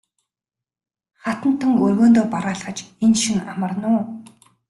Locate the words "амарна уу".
3.51-4.03